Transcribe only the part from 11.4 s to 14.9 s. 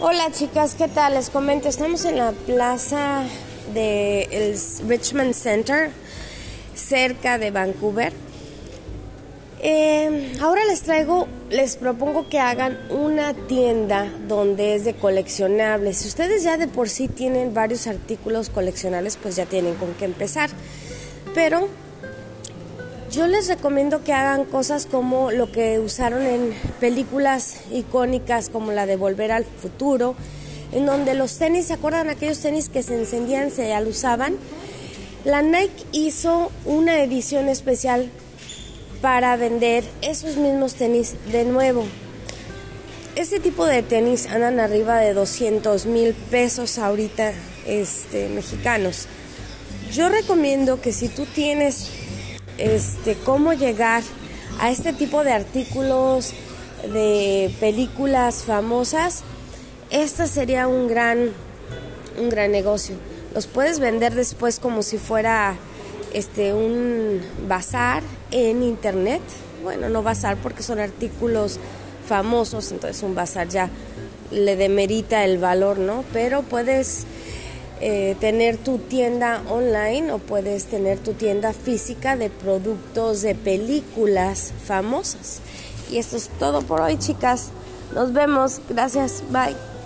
les propongo que hagan una tienda donde es